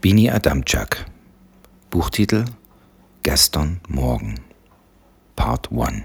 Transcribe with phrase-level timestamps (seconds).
[0.00, 1.04] Bini Adamczak.
[1.90, 2.46] Buchtitel
[3.22, 4.40] Gestern Morgen.
[5.36, 6.04] Part 1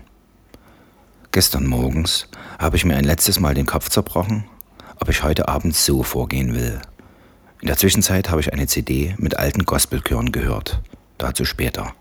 [1.31, 2.27] Gestern morgens
[2.59, 4.43] habe ich mir ein letztes Mal den Kopf zerbrochen,
[4.99, 6.81] ob ich heute Abend so vorgehen will.
[7.61, 10.81] In der Zwischenzeit habe ich eine CD mit alten Gospelchören gehört,
[11.17, 11.93] dazu später.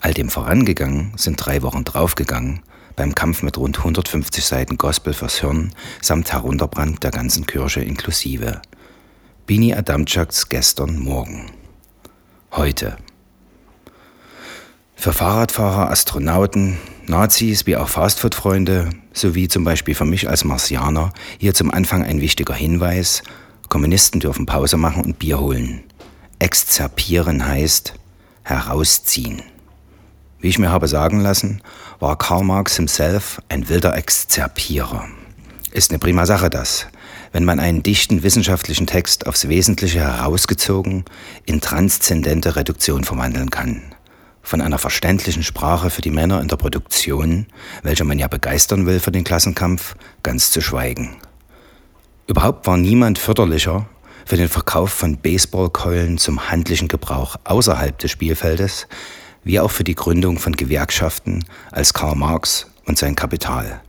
[0.00, 2.62] All dem vorangegangen sind drei Wochen draufgegangen
[2.96, 8.62] beim Kampf mit rund 150 Seiten Gospel fürs Hirn samt Herunterbrand der ganzen Kirche inklusive–
[9.46, 11.52] Bini Adamczaks gestern Morgen.
[12.50, 12.96] Heute.
[14.96, 21.54] Für Fahrradfahrer, Astronauten, Nazis wie auch Fastfood-Freunde sowie zum Beispiel für mich als Marsianer hier
[21.54, 23.22] zum Anfang ein wichtiger Hinweis.
[23.68, 25.84] Kommunisten dürfen Pause machen und Bier holen.
[26.40, 27.94] Exzerpieren heißt
[28.42, 29.42] herausziehen.
[30.40, 31.62] Wie ich mir habe sagen lassen,
[32.00, 35.06] war Karl Marx himself ein wilder Exzerpierer.
[35.70, 36.88] Ist eine prima Sache das
[37.32, 41.04] wenn man einen dichten wissenschaftlichen Text aufs Wesentliche herausgezogen
[41.44, 43.82] in transzendente Reduktion verwandeln kann.
[44.42, 47.46] Von einer verständlichen Sprache für die Männer in der Produktion,
[47.82, 51.16] welche man ja begeistern will für den Klassenkampf, ganz zu schweigen.
[52.28, 53.88] Überhaupt war niemand förderlicher
[54.24, 58.88] für den Verkauf von Baseballkeulen zum handlichen Gebrauch außerhalb des Spielfeldes,
[59.44, 63.80] wie auch für die Gründung von Gewerkschaften als Karl Marx und sein Kapital.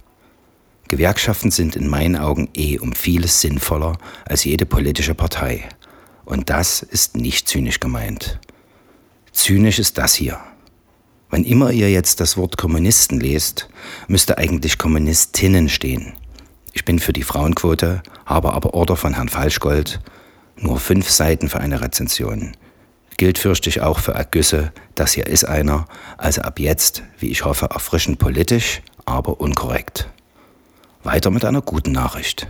[0.88, 5.68] Gewerkschaften sind in meinen Augen eh um vieles sinnvoller als jede politische Partei.
[6.26, 8.40] Und das ist nicht zynisch gemeint.
[9.32, 10.40] Zynisch ist das hier.
[11.30, 13.70] Wann immer ihr jetzt das Wort Kommunisten lest,
[14.08, 16.14] müsste eigentlich Kommunistinnen stehen.
[16.74, 20.00] Ich bin für die Frauenquote, habe aber Order von Herrn Falschgold.
[20.56, 22.54] Nur fünf Seiten für eine Rezension.
[23.18, 27.46] Gilt fürchte ich auch für Ergüsse, das hier ist einer, also ab jetzt, wie ich
[27.46, 30.08] hoffe, erfrischend politisch, aber unkorrekt.
[31.04, 32.48] Weiter mit einer guten Nachricht.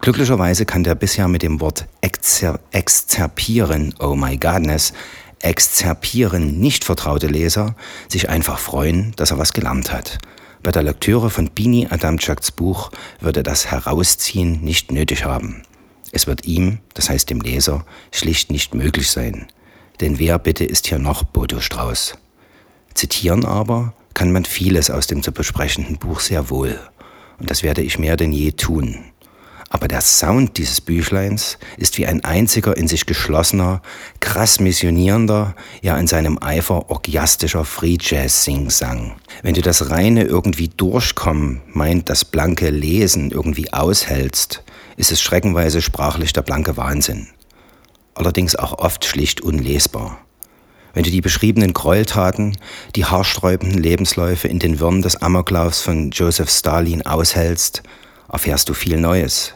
[0.00, 4.92] Glücklicherweise kann der bisher mit dem Wort exzer exzerpieren, oh my godness,
[5.40, 7.74] exzerpieren nicht vertraute Leser
[8.08, 10.18] sich einfach freuen, dass er was gelernt hat.
[10.62, 15.62] Bei der Lektüre von Bini Adamczaks Buch würde das Herausziehen nicht nötig haben.
[16.12, 19.46] Es wird ihm, das heißt dem Leser, schlicht nicht möglich sein.
[20.00, 22.14] Denn wer bitte ist hier noch Bodo Strauß?
[22.94, 26.78] Zitieren aber kann man vieles aus dem zu besprechenden Buch sehr wohl
[27.38, 29.04] und das werde ich mehr denn je tun.
[29.68, 33.82] Aber der Sound dieses Büchleins ist wie ein einziger in sich geschlossener,
[34.20, 39.16] krass missionierender, ja in seinem Eifer orgiastischer Free Jazz Sing-Sang.
[39.42, 44.62] Wenn du das reine irgendwie durchkommen meint, das blanke Lesen irgendwie aushältst,
[44.96, 47.28] ist es schreckenweise sprachlich der blanke Wahnsinn.
[48.14, 50.25] Allerdings auch oft schlicht unlesbar.
[50.96, 52.56] Wenn du die beschriebenen Gräueltaten,
[52.94, 57.82] die haarsträubenden Lebensläufe in den Wirren des Amoklaufs von Joseph Stalin aushältst,
[58.32, 59.52] erfährst du viel Neues.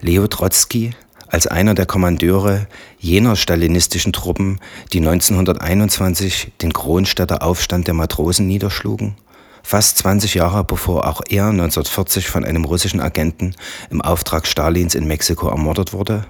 [0.00, 0.90] Leo Trotzki,
[1.28, 2.66] als einer der Kommandeure
[2.98, 4.58] jener stalinistischen Truppen,
[4.92, 9.14] die 1921 den Kronstädter Aufstand der Matrosen niederschlugen,
[9.62, 13.54] fast 20 Jahre bevor auch er 1940 von einem russischen Agenten
[13.88, 16.24] im Auftrag Stalins in Mexiko ermordet wurde.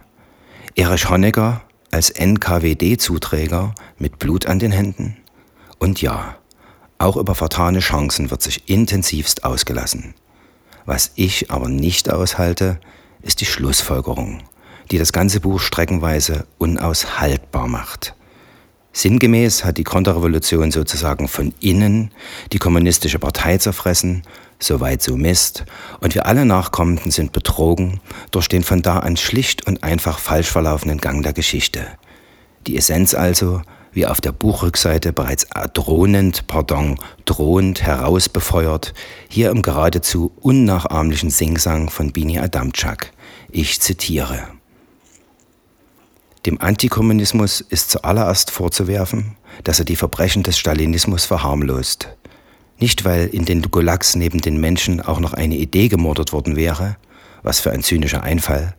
[0.75, 5.17] Erich Honecker, als NKWD-Zuträger mit Blut an den Händen?
[5.79, 6.37] Und ja,
[6.99, 10.15] auch über vertane Chancen wird sich intensivst ausgelassen.
[10.85, 12.79] Was ich aber nicht aushalte,
[13.23, 14.43] ist die Schlussfolgerung,
[14.91, 18.15] die das ganze Buch streckenweise unaushaltbar macht.
[18.93, 22.11] Sinngemäß hat die Konterrevolution sozusagen von innen
[22.53, 24.23] die kommunistische Partei zerfressen,
[24.63, 25.65] soweit so Mist,
[26.01, 28.01] und wir alle Nachkommenden sind betrogen
[28.31, 31.87] durch den von da an schlicht und einfach falsch verlaufenden Gang der Geschichte.
[32.67, 33.63] Die Essenz also,
[33.93, 38.95] wie auf der Buchrückseite bereits drohend, pardon, drohend herausbefeuert,
[39.29, 43.13] hier im geradezu unnachahmlichen Singsang von Bini Adamczak.
[43.51, 44.49] Ich zitiere.
[46.47, 52.09] Dem Antikommunismus ist zuallererst vorzuwerfen, dass er die Verbrechen des Stalinismus verharmlost.
[52.81, 56.97] Nicht, weil in den Gulags neben den Menschen auch noch eine Idee gemordet worden wäre,
[57.43, 58.75] was für ein zynischer Einfall,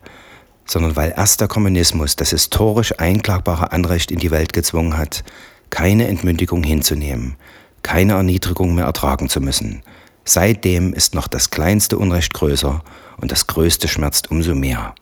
[0.66, 5.24] sondern weil erst der Kommunismus das historisch einklagbare Anrecht in die Welt gezwungen hat,
[5.70, 7.36] keine Entmündigung hinzunehmen,
[7.82, 9.82] keine Erniedrigung mehr ertragen zu müssen.
[10.24, 12.82] Seitdem ist noch das kleinste Unrecht größer
[13.20, 14.94] und das größte schmerzt umso mehr.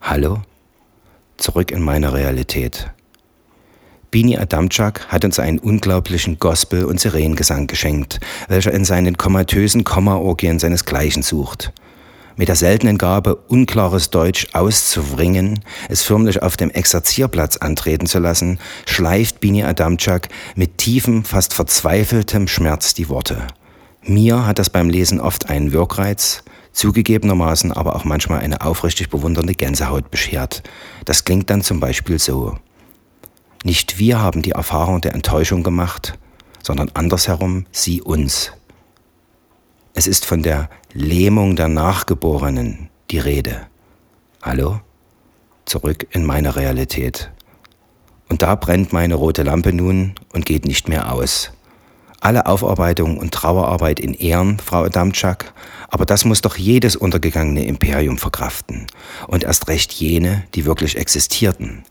[0.00, 0.42] Hallo?
[1.42, 2.90] zurück in meine Realität.
[4.12, 10.58] Bini Adamczak hat uns einen unglaublichen Gospel- und Sirenengesang geschenkt, welcher in seinen komatösen Kommaorgien
[10.58, 11.72] seinesgleichen sucht.
[12.36, 18.58] Mit der seltenen Gabe, unklares Deutsch auszubringen, es förmlich auf dem Exerzierplatz antreten zu lassen,
[18.84, 23.46] schleift Bini Adamczak mit tiefem, fast verzweifeltem Schmerz die Worte.
[24.02, 29.54] Mir hat das beim Lesen oft einen Wirkreiz, zugegebenermaßen aber auch manchmal eine aufrichtig bewundernde
[29.54, 30.62] Gänsehaut beschert.
[31.06, 32.58] Das klingt dann zum Beispiel so.
[33.64, 36.18] Nicht wir haben die Erfahrung der Enttäuschung gemacht,
[36.62, 38.52] sondern andersherum sie uns.
[39.94, 43.66] Es ist von der Lähmung der Nachgeborenen die Rede.
[44.42, 44.80] Hallo?
[45.64, 47.30] Zurück in meine Realität.
[48.28, 51.52] Und da brennt meine rote Lampe nun und geht nicht mehr aus.
[52.20, 55.52] Alle Aufarbeitung und Trauerarbeit in Ehren, Frau Adamczak,
[55.88, 58.86] aber das muss doch jedes untergegangene Imperium verkraften.
[59.26, 61.84] Und erst recht jene, die wirklich existierten.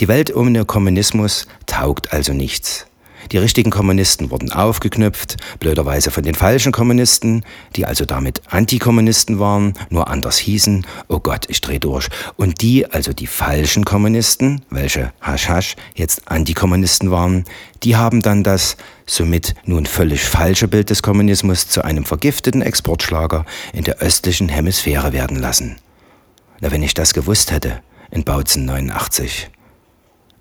[0.00, 2.86] Die Welt ohne Kommunismus taugt also nichts.
[3.30, 7.44] Die richtigen Kommunisten wurden aufgeknüpft, blöderweise von den falschen Kommunisten,
[7.76, 12.08] die also damit Antikommunisten waren, nur anders hießen, oh Gott, ich dreh durch.
[12.36, 17.44] Und die, also die falschen Kommunisten, welche hasch hasch jetzt Antikommunisten waren,
[17.82, 23.46] die haben dann das somit nun völlig falsche Bild des Kommunismus zu einem vergifteten Exportschlager
[23.72, 25.76] in der östlichen Hemisphäre werden lassen.
[26.60, 29.50] Na, wenn ich das gewusst hätte, in Bautzen 89.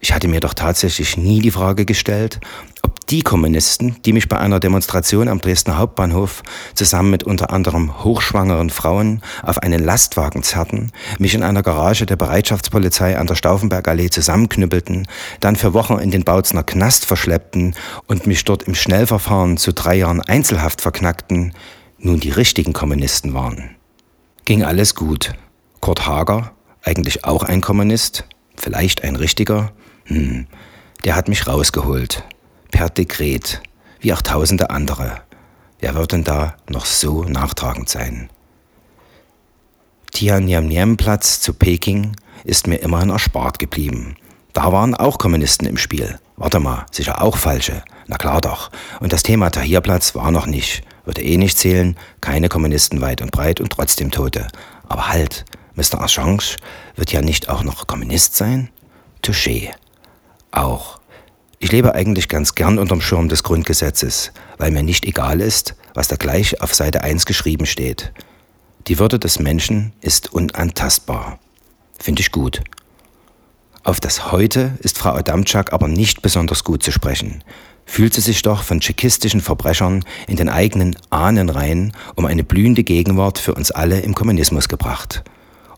[0.03, 2.39] Ich hatte mir doch tatsächlich nie die Frage gestellt,
[2.81, 6.42] ob die Kommunisten, die mich bei einer Demonstration am Dresdner Hauptbahnhof
[6.74, 12.15] zusammen mit unter anderem hochschwangeren Frauen auf einen Lastwagen zerrten, mich in einer Garage der
[12.15, 15.07] Bereitschaftspolizei an der Stauffenbergallee zusammenknüppelten,
[15.39, 17.75] dann für Wochen in den Bautzner Knast verschleppten
[18.07, 21.53] und mich dort im Schnellverfahren zu drei Jahren Einzelhaft verknackten,
[22.00, 23.75] nun die richtigen Kommunisten waren.
[24.45, 25.33] Ging alles gut.
[25.80, 28.25] Kurt Hager, eigentlich auch ein Kommunist,
[28.56, 29.71] vielleicht ein richtiger,
[30.06, 30.48] hm,
[31.03, 32.24] der hat mich rausgeholt.
[32.71, 33.62] Per Dekret.
[34.00, 35.21] Wie auch tausende andere.
[35.80, 38.30] Wer wird denn da noch so nachtragend sein?
[40.12, 44.15] Tiananmen-Platz zu Peking ist mir immerhin erspart geblieben.
[44.53, 46.19] Da waren auch Kommunisten im Spiel.
[46.36, 47.83] Warte mal, sicher auch falsche.
[48.07, 48.69] Na klar doch.
[49.00, 50.83] Und das Thema Tahirplatz war noch nicht.
[51.06, 51.95] Würde eh nicht zählen.
[52.19, 54.48] Keine Kommunisten weit und breit und trotzdem Tote.
[54.88, 55.45] Aber halt,
[55.75, 56.01] Mr.
[56.01, 56.57] Assange
[56.95, 58.69] wird ja nicht auch noch Kommunist sein?
[59.24, 59.71] Touché
[60.51, 61.00] auch.
[61.59, 66.07] Ich lebe eigentlich ganz gern unterm Schirm des Grundgesetzes, weil mir nicht egal ist, was
[66.07, 68.12] da gleich auf Seite 1 geschrieben steht.
[68.88, 71.39] Die Würde des Menschen ist unantastbar.
[72.00, 72.62] Finde ich gut.
[73.83, 77.44] Auf das Heute ist Frau Adamczak aber nicht besonders gut zu sprechen.
[77.86, 83.38] Fühlt sie sich doch von tschechistischen Verbrechern in den eigenen Ahnenreihen um eine blühende Gegenwart
[83.38, 85.24] für uns alle im Kommunismus gebracht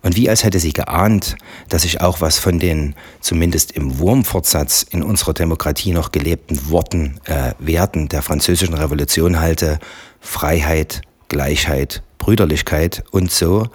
[0.04, 1.38] und wie als hätte sie geahnt,
[1.70, 7.20] dass ich auch was von den zumindest im Wurmfortsatz in unserer Demokratie noch gelebten Worten,
[7.24, 9.80] äh, Werten der französischen Revolution halte,
[10.20, 13.70] Freiheit, Gleichheit, Brüderlichkeit und so,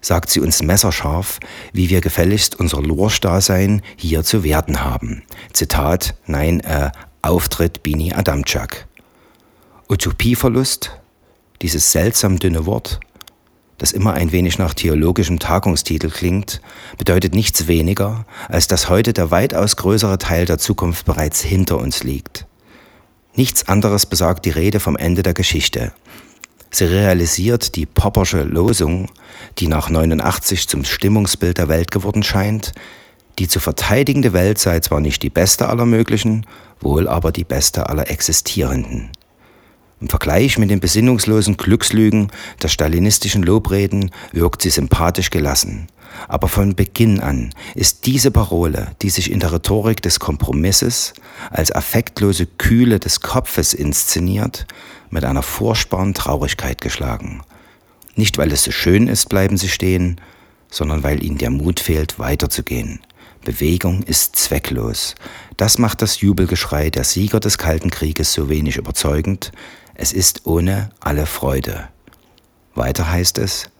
[0.00, 1.40] sagt sie uns messerscharf,
[1.72, 5.22] wie wir gefälligst unser Lurch-Dasein hier zu werten haben.
[5.52, 6.90] Zitat, nein, äh,
[7.22, 8.86] Auftritt Bini Adamczak.
[9.88, 10.92] Utopieverlust,
[11.60, 13.00] dieses seltsam dünne Wort,
[13.82, 16.60] das immer ein wenig nach theologischem Tagungstitel klingt,
[16.98, 22.04] bedeutet nichts weniger, als dass heute der weitaus größere Teil der Zukunft bereits hinter uns
[22.04, 22.46] liegt.
[23.34, 25.92] Nichts anderes besagt die Rede vom Ende der Geschichte.
[26.70, 29.10] Sie realisiert die Poppersche Losung,
[29.58, 32.74] die nach 89 zum Stimmungsbild der Welt geworden scheint,
[33.40, 36.46] die zu verteidigende Welt sei zwar nicht die beste aller möglichen,
[36.80, 39.10] wohl aber die beste aller existierenden.
[40.02, 45.86] Im Vergleich mit den besinnungslosen Glückslügen der stalinistischen Lobreden wirkt sie sympathisch gelassen.
[46.26, 51.14] Aber von Beginn an ist diese Parole, die sich in der Rhetorik des Kompromisses
[51.50, 54.66] als affektlose Kühle des Kopfes inszeniert,
[55.10, 57.42] mit einer furchtbaren Traurigkeit geschlagen.
[58.16, 60.20] Nicht weil es so schön ist, bleiben sie stehen,
[60.68, 62.98] sondern weil ihnen der Mut fehlt, weiterzugehen.
[63.44, 65.14] Bewegung ist zwecklos.
[65.56, 69.52] Das macht das Jubelgeschrei der Sieger des Kalten Krieges so wenig überzeugend,
[69.94, 71.88] es ist ohne alle Freude.
[72.74, 73.70] Weiter heißt es,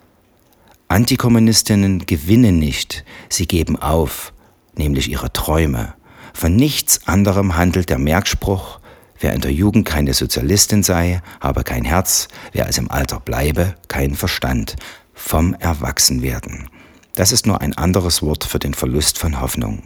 [0.88, 4.32] Antikommunistinnen gewinnen nicht, sie geben auf,
[4.76, 5.94] nämlich ihre Träume.
[6.34, 8.80] Von nichts anderem handelt der Merkspruch,
[9.18, 13.74] wer in der Jugend keine Sozialistin sei, habe kein Herz, wer es im Alter bleibe,
[13.88, 14.76] kein Verstand.
[15.14, 16.68] Vom Erwachsenwerden.
[17.14, 19.84] Das ist nur ein anderes Wort für den Verlust von Hoffnung.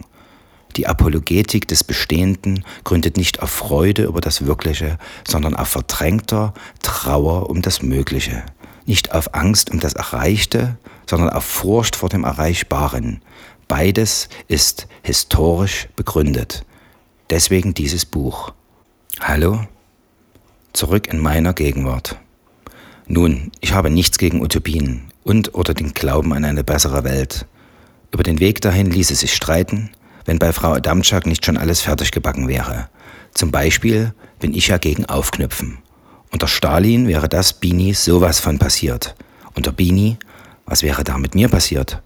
[0.77, 6.53] Die Apologetik des Bestehenden gründet nicht auf Freude über das Wirkliche, sondern auf verdrängter
[6.83, 8.43] Trauer um das Mögliche.
[8.85, 10.77] Nicht auf Angst um das Erreichte,
[11.09, 13.21] sondern auf Furcht vor dem Erreichbaren.
[13.67, 16.63] Beides ist historisch begründet.
[17.31, 18.53] Deswegen dieses Buch.
[19.19, 19.65] Hallo?
[20.73, 22.17] Zurück in meiner Gegenwart.
[23.07, 27.47] Nun, ich habe nichts gegen Utopien und oder den Glauben an eine bessere Welt.
[28.13, 29.89] Über den Weg dahin ließe sich streiten,
[30.27, 32.89] wenn bei Frau Adamczak nicht schon alles fertig gebacken wäre.
[33.33, 35.79] Zum Beispiel bin ich ja gegen Aufknüpfen.
[36.31, 39.15] Unter Stalin wäre das Bini sowas von passiert.
[39.55, 40.17] Unter Bini,
[40.65, 42.03] was wäre da mit mir passiert?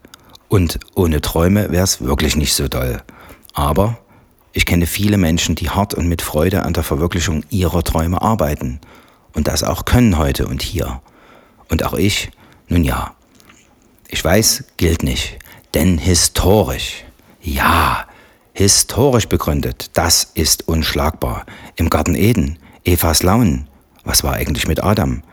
[0.47, 3.01] Und ohne Träume wäre es wirklich nicht so doll.
[3.53, 3.97] Aber
[4.53, 8.79] ich kenne viele Menschen, die hart und mit Freude an der Verwirklichung ihrer Träume arbeiten
[9.33, 11.01] und das auch können heute und hier.
[11.69, 12.31] Und auch ich,
[12.67, 13.15] nun ja.
[14.09, 15.39] Ich weiß, gilt nicht,
[15.73, 17.05] denn historisch,
[17.41, 18.05] ja,
[18.53, 21.45] historisch begründet, das ist unschlagbar.
[21.75, 23.67] Im Garten Eden, Evas Launen,
[24.03, 25.23] was war eigentlich mit Adam?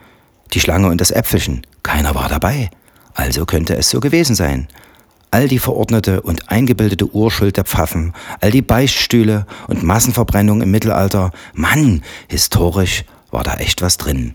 [0.53, 2.69] Die Schlange und das Äpfelchen, keiner war dabei.
[3.13, 4.67] Also könnte es so gewesen sein.
[5.31, 11.31] All die verordnete und eingebildete Urschuld der Pfaffen, all die Beichtstühle und Massenverbrennung im Mittelalter,
[11.53, 14.33] Mann, historisch war da echt was drin.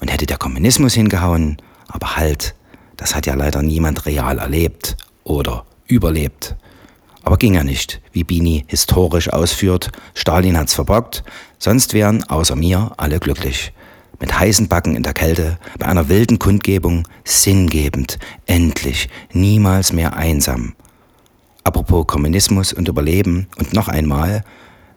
[0.00, 1.58] Und hätte der Kommunismus hingehauen,
[1.88, 2.54] aber halt,
[2.96, 6.56] das hat ja leider niemand real erlebt oder überlebt.
[7.22, 11.22] Aber ging ja nicht, wie Bini historisch ausführt, Stalin hat's verbockt,
[11.58, 13.72] sonst wären außer mir alle glücklich.
[14.18, 20.74] Mit heißen Backen in der Kälte, bei einer wilden Kundgebung, sinngebend, endlich, niemals mehr einsam.
[21.64, 24.44] Apropos Kommunismus und Überleben und noch einmal,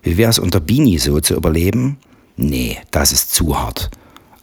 [0.01, 1.97] wie wär's unter Bini so zu überleben?
[2.35, 3.89] Nee, das ist zu hart.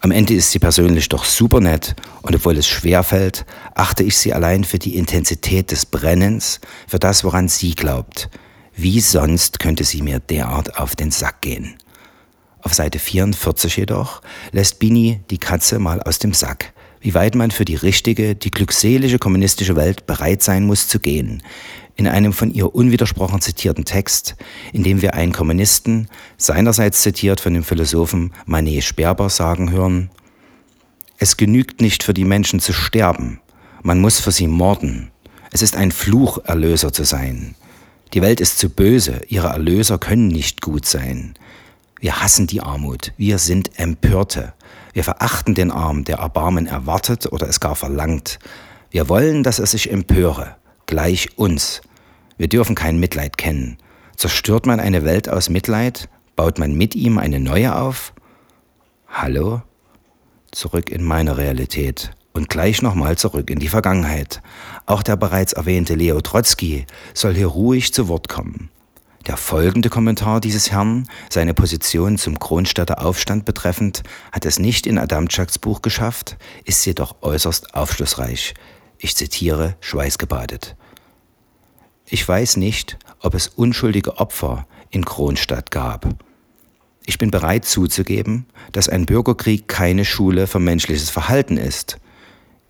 [0.02, 4.16] Am Ende ist sie persönlich doch super nett und obwohl es schwer fällt, achte ich
[4.16, 8.30] sie allein für die Intensität des Brennens, für das, woran sie glaubt.
[8.75, 11.76] Wie sonst könnte sie mir derart auf den Sack gehen?
[12.62, 16.73] Auf Seite 44 jedoch lässt Bini die Katze mal aus dem Sack.
[17.00, 21.42] Wie weit man für die richtige, die glückselige kommunistische Welt bereit sein muss zu gehen,
[21.97, 24.37] in einem von ihr unwidersprochen zitierten Text,
[24.73, 30.11] in dem wir einen Kommunisten, seinerseits zitiert von dem Philosophen Manet Sperber, sagen hören,
[31.16, 33.40] es genügt nicht für die Menschen zu sterben,
[33.83, 35.11] man muss für sie morden.
[35.52, 37.54] Es ist ein Fluch, Erlöser zu sein.
[38.12, 41.35] Die Welt ist zu böse, ihre Erlöser können nicht gut sein.
[41.99, 44.52] Wir hassen die Armut, wir sind Empörte.
[44.93, 48.39] Wir verachten den Arm, der Erbarmen erwartet oder es gar verlangt.
[48.91, 50.57] Wir wollen, dass er sich empöre,
[50.87, 51.81] gleich uns.
[52.37, 53.79] Wir dürfen kein Mitleid kennen.
[54.17, 56.09] Zerstört man eine Welt aus Mitleid?
[56.37, 58.13] Baut man mit ihm eine neue auf?
[59.09, 59.63] Hallo?
[60.51, 64.43] Zurück in meine Realität und gleich nochmal zurück in die Vergangenheit.
[64.87, 68.71] Auch der bereits erwähnte Leo Trotzki soll hier ruhig zu Wort kommen.
[69.27, 74.99] Der folgende Kommentar dieses Herrn, seine Position zum Kronstadter Aufstand betreffend, hat es nicht in
[74.99, 78.55] Adamczaks Buch geschafft, ist jedoch äußerst aufschlussreich.
[78.99, 80.75] Ich zitiere schweißgebadet.
[82.07, 86.09] Ich weiß nicht, ob es unschuldige Opfer in Kronstadt gab.
[87.07, 91.99] Ich bin bereit zuzugeben, dass ein Bürgerkrieg keine Schule für menschliches Verhalten ist.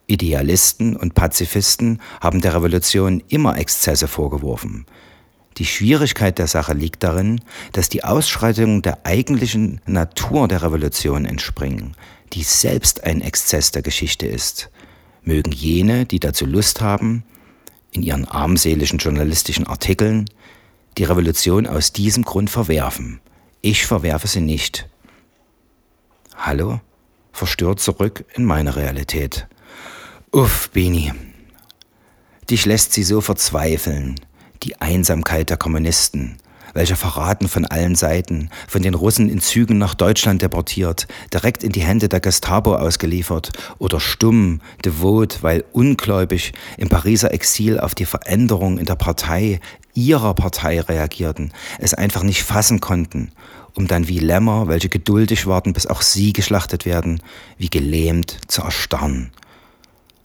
[0.06, 4.86] Idealisten und Pazifisten haben der Revolution immer Exzesse vorgeworfen.
[5.56, 7.40] Die Schwierigkeit der Sache liegt darin,
[7.72, 11.96] dass die Ausschreitungen der eigentlichen Natur der Revolution entspringen,
[12.32, 14.70] die selbst ein Exzess der Geschichte ist.
[15.22, 17.24] Mögen jene, die dazu Lust haben,
[17.92, 20.26] in ihren armseligen journalistischen Artikeln
[20.96, 23.20] die Revolution aus diesem Grund verwerfen.
[23.62, 24.88] Ich verwerfe sie nicht.
[26.36, 26.80] Hallo?
[27.32, 29.46] Verstört zurück in meine Realität.
[30.32, 31.12] Uff, Bini.
[32.48, 34.16] Dich lässt sie so verzweifeln.
[34.62, 36.36] Die Einsamkeit der Kommunisten,
[36.74, 41.72] welche verraten von allen Seiten, von den Russen in Zügen nach Deutschland deportiert, direkt in
[41.72, 48.04] die Hände der Gestapo ausgeliefert oder stumm, devot, weil ungläubig im Pariser Exil auf die
[48.04, 49.60] Veränderung in der Partei,
[49.94, 53.32] ihrer Partei reagierten, es einfach nicht fassen konnten,
[53.74, 57.22] um dann wie Lämmer, welche geduldig warten, bis auch sie geschlachtet werden,
[57.56, 59.30] wie gelähmt zu erstarren.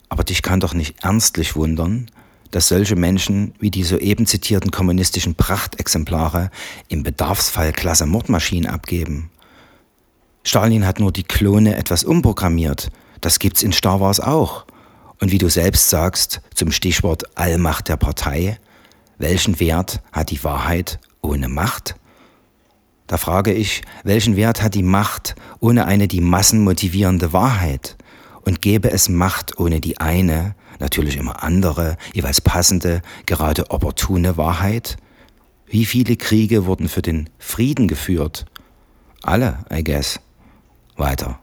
[0.10, 2.12] Aber dich kann doch nicht ernstlich wundern,
[2.55, 6.51] dass solche Menschen wie die soeben zitierten kommunistischen Prachtexemplare
[6.88, 9.29] im Bedarfsfall Klasse Mordmaschinen abgeben.
[10.45, 12.91] Stalin hat nur die Klone etwas umprogrammiert.
[13.19, 14.65] Das gibt's in Star Wars auch.
[15.19, 18.57] Und wie du selbst sagst, zum Stichwort Allmacht der Partei,
[19.17, 21.97] welchen Wert hat die Wahrheit ohne Macht?
[23.07, 27.97] Da frage ich, welchen Wert hat die Macht ohne eine die Massen motivierende Wahrheit?
[28.43, 34.98] Und gäbe es Macht ohne die eine, natürlich immer andere, jeweils passende, gerade opportune Wahrheit?
[35.67, 38.46] Wie viele Kriege wurden für den Frieden geführt?
[39.24, 40.20] Alle, I guess.
[40.96, 41.39] Weiter.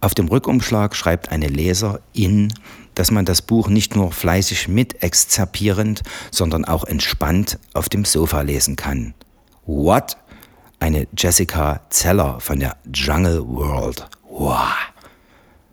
[0.00, 2.52] Auf dem Rückumschlag schreibt eine Leserin,
[2.94, 8.42] dass man das Buch nicht nur fleißig mit exzerpierend, sondern auch entspannt auf dem Sofa
[8.42, 9.14] lesen kann.
[9.64, 10.16] What?
[10.80, 14.06] Eine Jessica Zeller von der Jungle World.
[14.28, 14.72] Wow.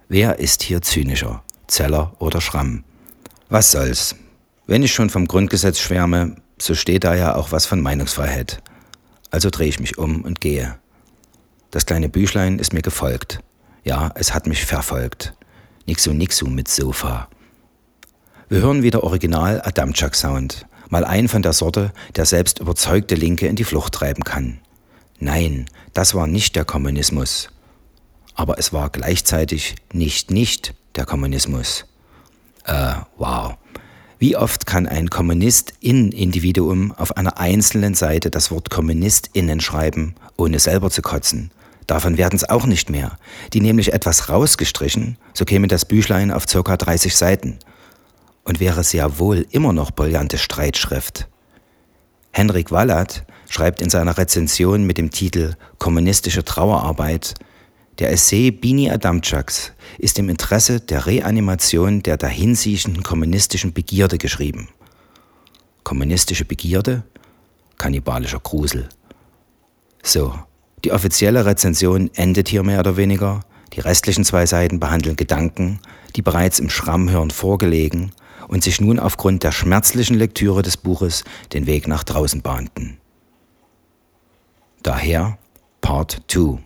[0.07, 1.43] Wer ist hier zynischer?
[1.69, 2.83] Zeller oder Schramm.
[3.49, 4.15] Was soll's?
[4.67, 8.61] Wenn ich schon vom Grundgesetz schwärme, so steht da ja auch was von Meinungsfreiheit.
[9.31, 10.77] Also drehe ich mich um und gehe.
[11.71, 13.39] Das kleine Büchlein ist mir gefolgt.
[13.83, 15.33] Ja, es hat mich verfolgt.
[15.85, 17.27] Nixu Nixu mit Sofa.
[18.49, 20.65] Wir hören wieder Original Adamczak Sound.
[20.89, 24.59] Mal ein von der Sorte, der selbst überzeugte Linke in die Flucht treiben kann.
[25.19, 27.49] Nein, das war nicht der Kommunismus.
[28.33, 31.85] Aber es war gleichzeitig nicht nicht der Kommunismus.
[32.65, 33.55] Äh, wow.
[34.19, 40.91] Wie oft kann ein Kommunist-In-Individuum auf einer einzelnen Seite das Wort KommunistInnen schreiben, ohne selber
[40.91, 41.51] zu kotzen?
[41.87, 43.17] Davon werden es auch nicht mehr.
[43.53, 46.75] Die nämlich etwas rausgestrichen, so käme das Büchlein auf ca.
[46.75, 47.59] 30 Seiten.
[48.43, 51.29] Und wäre sehr wohl immer noch brillante Streitschrift.
[52.31, 57.35] Henrik Wallert schreibt in seiner Rezension mit dem Titel Kommunistische Trauerarbeit
[57.99, 64.69] der Essay Bini Adamczaks ist im Interesse der Reanimation der dahinsiechenden kommunistischen Begierde geschrieben.
[65.83, 67.03] Kommunistische Begierde?
[67.77, 68.87] Kannibalischer Grusel.
[70.01, 70.33] So,
[70.85, 73.41] die offizielle Rezension endet hier mehr oder weniger.
[73.73, 75.79] Die restlichen zwei Seiten behandeln Gedanken,
[76.15, 78.11] die bereits im Schrammhirn vorgelegen
[78.47, 82.97] und sich nun aufgrund der schmerzlichen Lektüre des Buches den Weg nach draußen bahnten.
[84.83, 85.37] Daher
[85.81, 86.59] Part 2.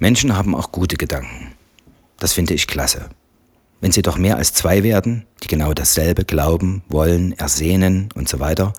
[0.00, 1.52] Menschen haben auch gute Gedanken.
[2.18, 3.10] Das finde ich klasse.
[3.82, 8.40] Wenn sie doch mehr als zwei werden, die genau dasselbe glauben, wollen, ersehnen und so
[8.40, 8.72] weiter,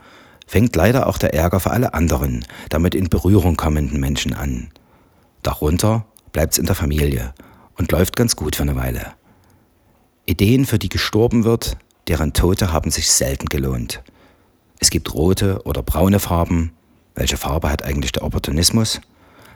[0.48, 4.72] fängt leider auch der Ärger für alle anderen, damit in Berührung kommenden Menschen an.
[5.44, 7.36] Darunter bleibt's in der Familie
[7.78, 9.14] und läuft ganz gut für eine Weile.
[10.26, 14.02] Ideen, für die gestorben wird, deren Tote haben sich selten gelohnt.
[14.80, 16.72] Es gibt rote oder braune Farben.
[17.14, 19.02] Welche Farbe hat eigentlich der Opportunismus?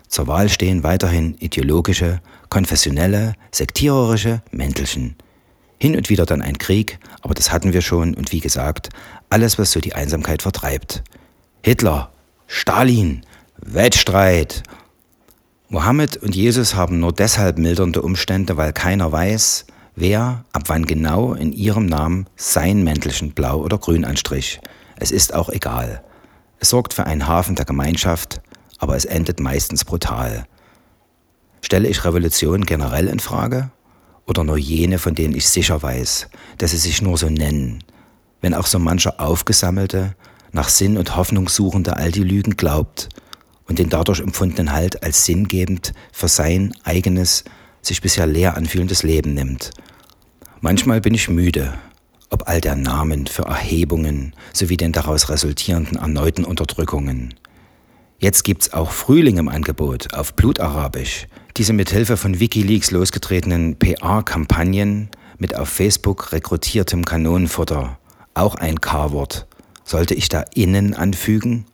[0.08, 5.16] Zur Wahl stehen weiterhin ideologische, konfessionelle, sektiererische Mäntelchen.
[5.80, 8.90] Hin und wieder dann ein Krieg, aber das hatten wir schon und wie gesagt,
[9.30, 11.04] alles, was so die Einsamkeit vertreibt.
[11.64, 12.12] Hitler,
[12.48, 13.26] Stalin,
[13.58, 14.64] Wettstreit.
[15.70, 21.34] Mohammed und Jesus haben nur deshalb mildernde Umstände, weil keiner weiß, wer ab wann genau
[21.34, 24.60] in ihrem Namen sein Mäntelchen blau oder grün anstrich.
[24.98, 26.04] Es ist auch egal.
[26.60, 28.42] Es sorgt für einen Hafen der Gemeinschaft,
[28.78, 30.46] aber es endet meistens brutal.
[31.62, 33.72] Stelle ich Revolution generell in Frage?
[34.28, 37.84] Oder nur jene, von denen ich sicher weiß, dass sie sich nur so nennen,
[38.42, 40.16] wenn auch so mancher aufgesammelte,
[40.52, 43.10] nach Sinn und Hoffnung suchende all die Lügen glaubt
[43.68, 47.44] und den dadurch empfundenen Halt als sinngebend für sein eigenes,
[47.82, 49.72] sich bisher leer anfühlendes Leben nimmt.
[50.62, 51.74] Manchmal bin ich müde,
[52.30, 57.36] ob all der Namen für Erhebungen sowie den daraus resultierenden erneuten Unterdrückungen.
[58.26, 61.28] Jetzt gibt's auch Frühling im Angebot auf Blutarabisch.
[61.58, 68.00] Diese mit Hilfe von Wikileaks losgetretenen PR-Kampagnen mit auf Facebook rekrutiertem Kanonenfutter.
[68.34, 69.46] Auch ein K-Wort.
[69.84, 71.66] Sollte ich da innen anfügen?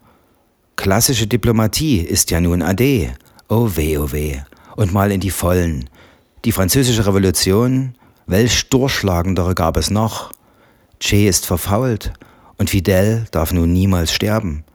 [0.76, 3.14] Klassische Diplomatie ist ja nun AD.
[3.48, 4.42] Oh weh, oh weh.
[4.76, 5.90] Und mal in die Vollen.
[6.44, 7.96] Die französische Revolution,
[8.28, 10.34] welch durchschlagendere gab es noch?
[11.00, 12.12] Che ist verfault
[12.58, 14.66] und Fidel darf nun niemals sterben.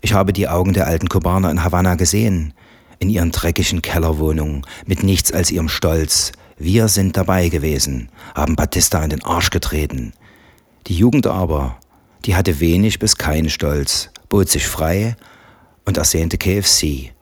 [0.00, 2.54] Ich habe die Augen der alten Kubaner in Havanna gesehen,
[2.98, 6.32] in ihren dreckigen Kellerwohnungen, mit nichts als ihrem Stolz.
[6.56, 10.12] Wir sind dabei gewesen, haben Batista in den Arsch getreten.
[10.86, 11.76] Die Jugend aber,
[12.24, 15.16] die hatte wenig bis keinen Stolz, bot sich frei
[15.84, 17.12] und ersehnte KFC.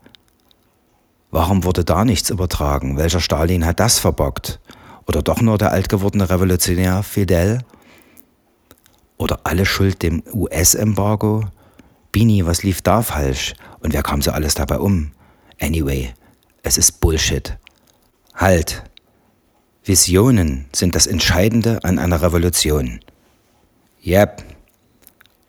[1.31, 2.97] Warum wurde da nichts übertragen?
[2.97, 4.61] Welcher Stalin hat das verbockt?
[5.07, 7.61] Oder doch nur der altgewordene Revolutionär Fidel?
[9.19, 11.45] Oder alle Schuld dem US-Embargo?
[12.13, 13.55] Bini, was lief da falsch?
[13.81, 15.13] Und wer kam so alles dabei um?
[15.61, 16.13] Anyway,
[16.63, 17.57] es ist Bullshit.
[18.35, 18.83] Halt!
[19.85, 23.01] Visionen sind das Entscheidende an einer Revolution.
[24.05, 24.45] Yep.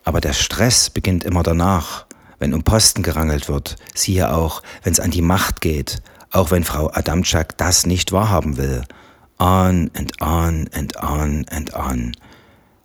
[0.06, 2.06] Aber der Stress beginnt immer danach,
[2.39, 3.76] wenn um Posten gerangelt wird.
[3.93, 8.58] Siehe auch, wenn es an die Macht geht, auch wenn Frau Adamczak das nicht wahrhaben
[8.58, 8.84] will.
[9.39, 12.13] On and on and on and on.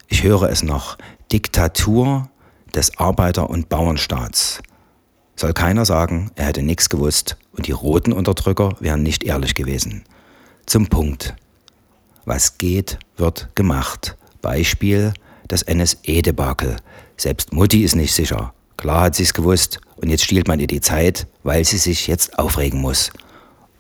[0.09, 0.99] Ich höre es noch.
[1.33, 2.29] Diktatur
[2.75, 4.61] des Arbeiter- und Bauernstaats.
[5.37, 10.05] Soll keiner sagen, er hätte nichts gewusst und die roten Unterdrücker wären nicht ehrlich gewesen.
[10.67, 11.35] Zum Punkt.
[12.25, 14.17] Was geht, wird gemacht.
[14.41, 15.13] Beispiel
[15.49, 16.77] das NSE-Debakel.
[17.17, 18.55] Selbst Mutti ist nicht sicher.
[18.77, 22.07] Klar hat sie es gewusst und jetzt stiehlt man ihr die Zeit, weil sie sich
[22.07, 23.11] jetzt aufregen muss.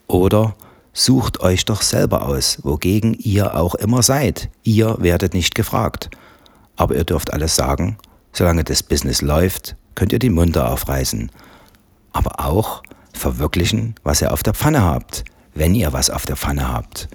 [0.06, 0.54] Oder
[0.92, 4.50] sucht euch doch selber aus, wogegen ihr auch immer seid.
[4.62, 6.10] Ihr werdet nicht gefragt.
[6.76, 7.98] Aber ihr dürft alles sagen,
[8.34, 11.30] Solange das Business läuft, könnt ihr die Munde aufreißen.
[12.12, 16.68] Aber auch verwirklichen, was ihr auf der Pfanne habt, wenn ihr was auf der Pfanne
[16.68, 17.08] habt.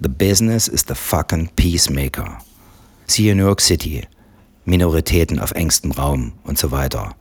[0.00, 2.38] The business is the fucking peacemaker.
[3.06, 4.06] Siehe New York City,
[4.66, 7.14] Minoritäten auf engstem Raum und so weiter.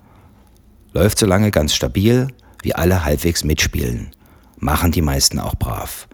[0.91, 2.27] Läuft so lange ganz stabil,
[2.61, 4.11] wie alle halbwegs mitspielen.
[4.57, 6.07] machen die meisten auch brav.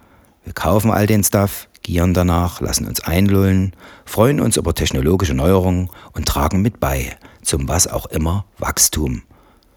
[0.43, 5.91] Wir kaufen all den Stuff, gieren danach, lassen uns einlullen, freuen uns über technologische Neuerungen
[6.13, 9.21] und tragen mit bei zum was auch immer Wachstum.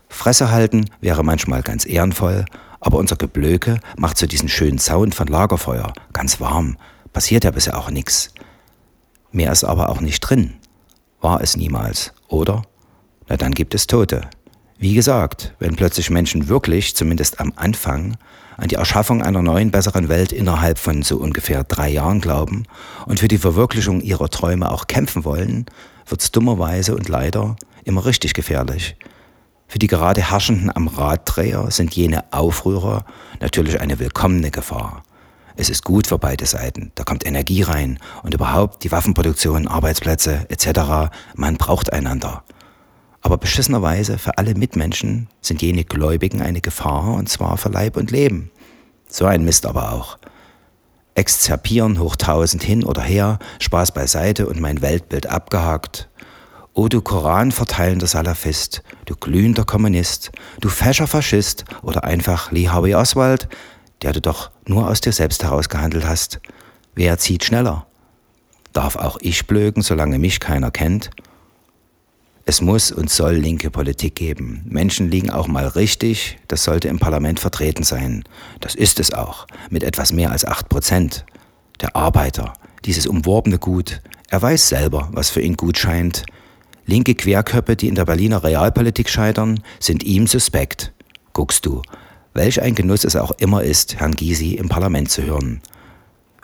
[0.09, 2.47] Fresse halten wäre manchmal ganz ehrenvoll,
[2.81, 6.79] aber unser Geblöke macht so diesen schönen Sound von Lagerfeuer ganz warm.
[7.13, 8.33] Passiert ja bisher auch nichts.
[9.31, 10.55] Mehr ist aber auch nicht drin.
[11.21, 12.63] War es niemals, oder?
[13.29, 14.23] Na dann gibt es Tote.
[14.81, 18.17] Wie gesagt, wenn plötzlich Menschen wirklich, zumindest am Anfang,
[18.57, 22.63] an die Erschaffung einer neuen, besseren Welt innerhalb von so ungefähr drei Jahren glauben
[23.05, 25.67] und für die Verwirklichung ihrer Träume auch kämpfen wollen,
[26.07, 28.95] wird's dummerweise und leider immer richtig gefährlich.
[29.67, 33.05] Für die gerade Herrschenden am Raddreher sind jene Aufrührer
[33.41, 35.03] natürlich eine willkommene Gefahr.
[35.57, 40.47] Es ist gut für beide Seiten, da kommt Energie rein und überhaupt die Waffenproduktion, Arbeitsplätze
[40.51, 41.11] etc.
[41.35, 42.45] Man braucht einander.
[43.21, 48.11] Aber beschissenerweise für alle Mitmenschen sind jene Gläubigen eine Gefahr und zwar für Leib und
[48.11, 48.51] Leben.
[49.09, 50.19] So ein Mist aber auch.
[51.15, 56.09] Exzerpieren hoch tausend hin oder her, Spaß beiseite und mein Weltbild abgehakt.
[56.75, 62.95] O du Koran verteilender Salafist, du glühender Kommunist, du fescher Faschist oder einfach Lee Harvey
[62.95, 63.49] Oswald,
[64.03, 66.41] der du doch nur aus dir selbst heraus gehandelt hast.
[66.95, 67.87] Wer zieht schneller?
[68.73, 71.11] Darf auch ich blöken, solange mich keiner kennt?
[72.49, 74.63] Es muss und soll linke Politik geben.
[74.65, 78.25] Menschen liegen auch mal richtig, das sollte im Parlament vertreten sein.
[78.61, 81.27] Das ist es auch, mit etwas mehr als acht Prozent.
[81.83, 82.55] Der Arbeiter,
[82.87, 86.25] dieses umworbene Gut, er weiß selber, was für ihn gut scheint,
[86.87, 90.95] Linke Querköpfe, die in der Berliner Realpolitik scheitern, sind ihm suspekt.
[91.35, 91.83] Guckst du,
[92.33, 95.61] welch ein Genuss es auch immer ist, Herrn Gysi im Parlament zu hören.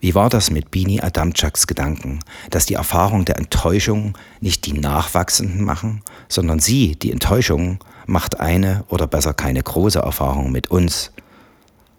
[0.04, 5.64] Wie war das mit Bini Adamczaks Gedanken, dass die Erfahrung der Enttäuschung nicht die Nachwachsenden
[5.64, 11.10] machen, sondern sie, die Enttäuschung, macht eine oder besser keine große Erfahrung mit uns.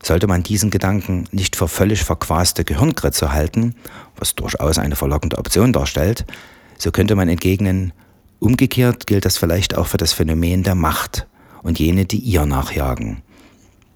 [0.03, 3.73] Sollte man diesen Gedanken nicht für völlig verquaste Gehirnkritze halten,
[4.17, 6.27] was durchaus eine verlockende Option darstellt,
[6.77, 7.91] so könnte man entgegnen,
[8.37, 11.25] Umgekehrt gilt das vielleicht auch für das Phänomen der Macht
[11.63, 13.23] und jene, die ihr nachjagen.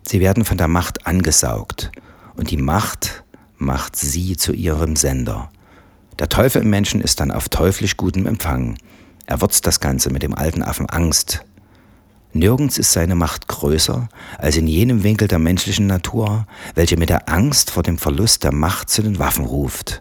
[0.01, 1.91] Sie werden von der Macht angesaugt
[2.35, 3.23] und die Macht
[3.59, 5.51] macht sie zu ihrem Sender.
[6.17, 8.77] Der Teufel im Menschen ist dann auf teuflisch gutem Empfang.
[9.25, 11.45] Er würzt das Ganze mit dem alten Affen Angst.
[12.31, 16.45] Nirgends ist seine Macht größer als in jenem Winkel der menschlichen Natur,
[16.75, 19.99] welche mit der Angst vor dem Verlust der Macht zu den Waffen ruft.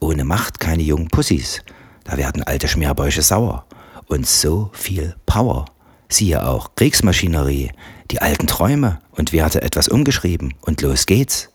[0.00, 1.62] Ohne Macht keine jungen Pussys,
[2.04, 3.66] da werden alte Schmerbäusche sauer.
[4.06, 5.66] Und so viel Power.
[6.08, 7.70] Siehe auch Kriegsmaschinerie,
[8.10, 11.50] die alten Träume und Werte etwas umgeschrieben und los geht's.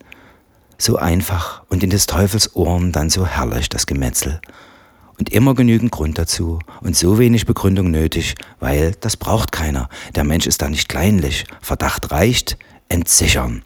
[0.78, 4.42] So einfach und in des Teufels Ohren dann so herrlich das Gemetzel.
[5.18, 9.88] Und immer genügend Grund dazu und so wenig Begründung nötig, weil das braucht keiner.
[10.14, 11.46] Der Mensch ist da nicht kleinlich.
[11.62, 12.58] Verdacht reicht,
[12.90, 13.64] entsichern.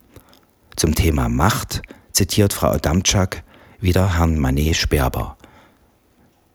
[0.75, 3.43] Zum Thema Macht zitiert Frau Adamczak
[3.79, 5.37] wieder Herrn Manet Sperber.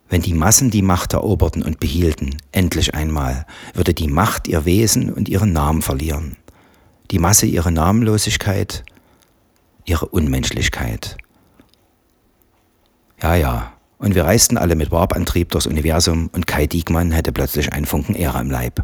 [0.07, 5.11] Wenn die Massen die Macht eroberten und behielten, endlich einmal, würde die Macht ihr Wesen
[5.11, 6.37] und ihren Namen verlieren.
[7.11, 8.83] Die Masse ihre Namenlosigkeit,
[9.85, 11.17] ihre Unmenschlichkeit.
[13.21, 17.71] Ja, ja, und wir reisten alle mit Warp-Antrieb durchs Universum und Kai Diekmann hätte plötzlich
[17.73, 18.81] einen Funken Ehre im Leib.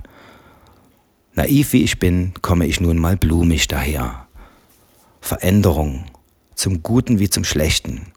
[1.34, 4.28] Naiv wie ich bin, komme ich nun mal blumig daher.
[5.20, 6.06] Veränderung,
[6.56, 8.14] zum Guten wie zum Schlechten,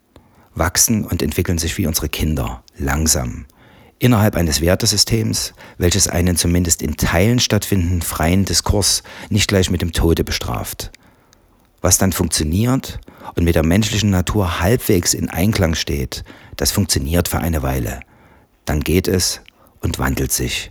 [0.54, 3.46] wachsen und entwickeln sich wie unsere Kinder, langsam.
[3.98, 9.92] Innerhalb eines Wertesystems, welches einen zumindest in Teilen stattfindenden freien Diskurs nicht gleich mit dem
[9.92, 10.90] Tode bestraft.
[11.84, 12.98] Was dann funktioniert
[13.34, 16.24] und mit der menschlichen Natur halbwegs in Einklang steht,
[16.56, 18.00] das funktioniert für eine Weile.
[18.64, 19.42] Dann geht es
[19.82, 20.70] und wandelt sich.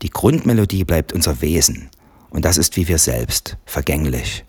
[0.00, 1.90] Die Grundmelodie bleibt unser Wesen.
[2.30, 4.46] Und das ist wie wir selbst, vergänglich.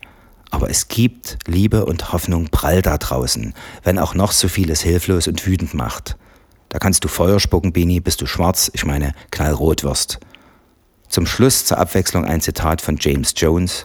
[0.50, 5.28] Aber es gibt Liebe und Hoffnung prall da draußen, wenn auch noch so vieles hilflos
[5.28, 6.16] und wütend macht.
[6.70, 10.20] Da kannst du Feuer spucken, Bini, bis du schwarz, ich meine knallrot wirst.
[11.10, 13.84] Zum Schluss zur Abwechslung ein Zitat von James Jones,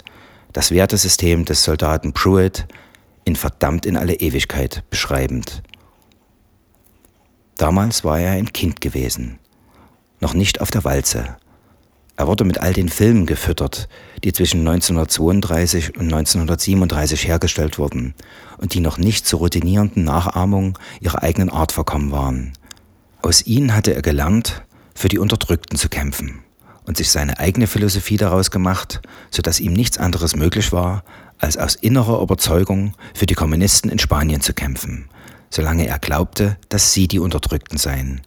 [0.54, 2.66] das Wertesystem des Soldaten Pruitt
[3.26, 5.64] in verdammt in alle Ewigkeit beschreibend.
[7.58, 9.40] Damals war er ein Kind gewesen,
[10.20, 11.38] noch nicht auf der Walze,
[12.16, 13.90] er wurde mit all den Filmen gefüttert,
[14.24, 18.14] die zwischen 1932 und 1937 hergestellt wurden
[18.58, 22.54] und die noch nicht zur routinierenden Nachahmung ihrer eigenen Art verkommen waren.
[23.24, 24.64] Aus ihnen hatte er gelernt,
[24.94, 26.43] für die Unterdrückten zu kämpfen
[26.86, 31.04] und sich seine eigene Philosophie daraus gemacht, sodass ihm nichts anderes möglich war,
[31.40, 35.10] als aus innerer Überzeugung für die Kommunisten in Spanien zu kämpfen,
[35.50, 38.22] solange er glaubte, dass sie die Unterdrückten seien,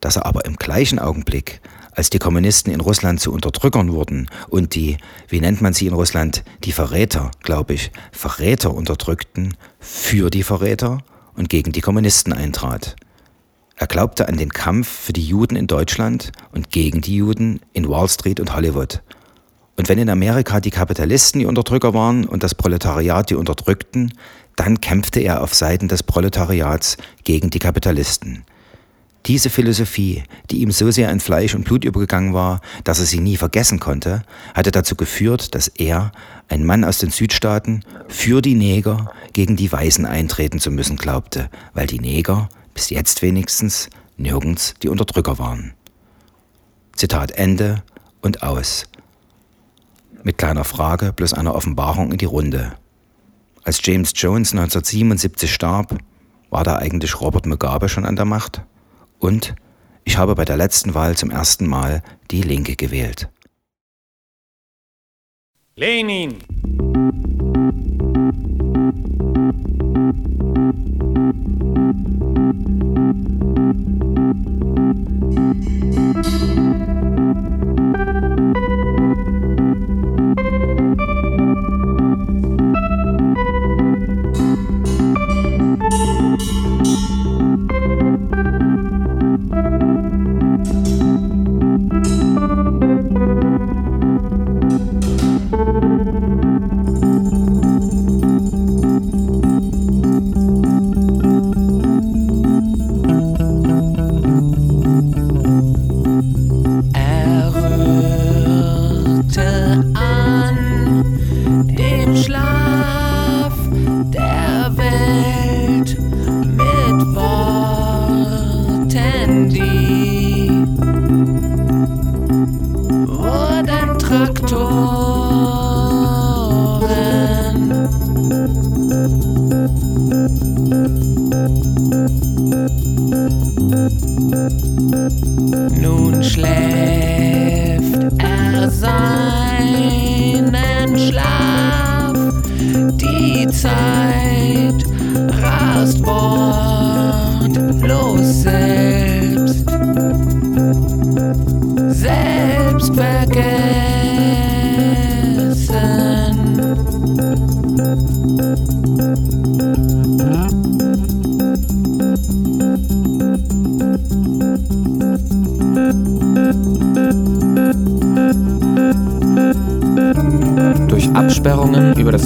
[0.00, 1.60] dass er aber im gleichen Augenblick
[1.92, 5.94] als die Kommunisten in Russland zu Unterdrückern wurden und die, wie nennt man sie in
[5.94, 10.98] Russland, die Verräter, glaube ich, Verräter unterdrückten, für die Verräter
[11.34, 12.94] und gegen die Kommunisten eintrat.
[13.80, 17.88] Er glaubte an den Kampf für die Juden in Deutschland und gegen die Juden in
[17.88, 19.02] Wall Street und Hollywood.
[19.76, 24.12] Und wenn in Amerika die Kapitalisten die Unterdrücker waren und das Proletariat die Unterdrückten,
[24.56, 28.42] dann kämpfte er auf Seiten des Proletariats gegen die Kapitalisten.
[29.26, 33.20] Diese Philosophie, die ihm so sehr in Fleisch und Blut übergegangen war, dass er sie
[33.20, 34.22] nie vergessen konnte,
[34.54, 36.10] hatte dazu geführt, dass er,
[36.48, 41.48] ein Mann aus den Südstaaten, für die Neger gegen die Weißen eintreten zu müssen glaubte,
[41.74, 45.74] weil die Neger, bis jetzt wenigstens, nirgends die Unterdrücker waren.
[46.94, 47.82] Zitat Ende
[48.22, 48.84] und aus.
[50.22, 52.76] Mit kleiner Frage bloß einer Offenbarung in die Runde.
[53.64, 55.98] Als James Jones 1977 starb,
[56.50, 58.62] war da eigentlich Robert Mugabe schon an der Macht?
[59.18, 59.56] Und
[60.04, 63.28] ich habe bei der letzten Wahl zum ersten Mal die Linke gewählt.
[65.74, 66.87] Lenin!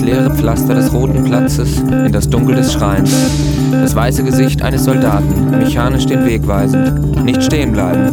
[0.02, 3.14] Pflaster des roten Platzes in das Dunkel des Schreins.
[3.70, 7.24] Das weiße Gesicht eines Soldaten, mechanisch den Weg weisend.
[7.24, 8.10] Nicht stehen bleiben.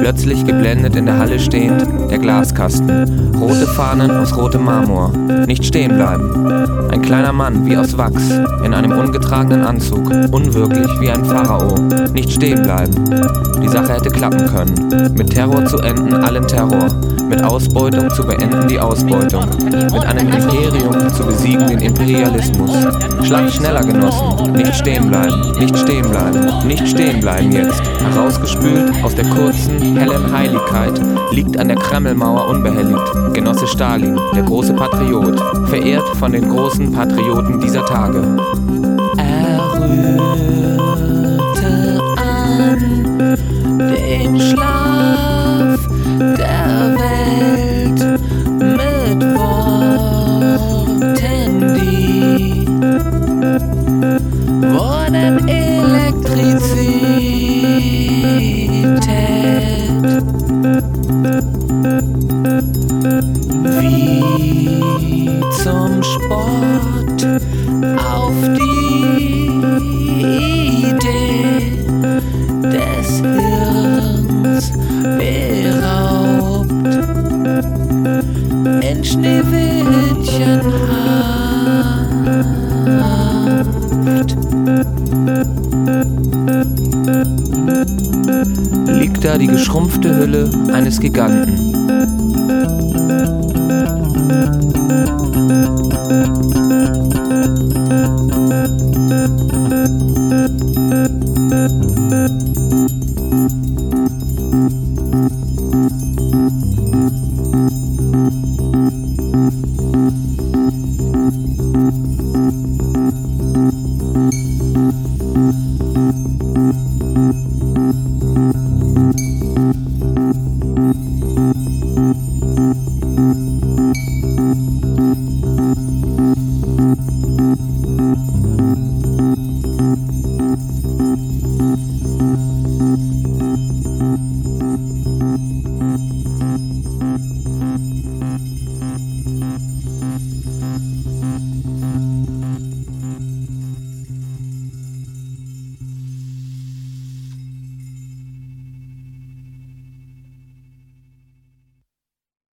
[0.00, 3.34] Plötzlich geblendet in der Halle stehend, der Glaskasten.
[3.38, 5.12] Rote Fahnen aus rotem Marmor.
[5.46, 6.88] Nicht stehen bleiben.
[6.90, 8.30] Ein kleiner Mann wie aus Wachs,
[8.64, 10.10] in einem ungetragenen Anzug.
[10.30, 11.76] Unwirklich wie ein Pharao.
[12.12, 12.94] Nicht stehen bleiben.
[13.62, 15.12] Die Sache hätte klappen können.
[15.16, 16.88] Mit Terror zu enden, allen Terror.
[17.28, 19.44] Mit Ausbeutung zu beenden die Ausbeutung.
[19.64, 22.70] Mit einem Imperium zu besiegen den Imperialismus.
[23.24, 24.52] Schlag schneller, Genossen.
[24.52, 25.52] Nicht stehen bleiben.
[25.58, 26.66] Nicht stehen bleiben.
[26.66, 27.82] Nicht stehen bleiben jetzt.
[28.00, 31.00] Herausgespült aus der kurzen, hellen Heiligkeit
[31.32, 33.34] liegt an der Kremlmauer unbehelligt.
[33.34, 35.40] Genosse Stalin, der große Patriot.
[35.68, 38.22] Verehrt von den großen Patrioten dieser Tage.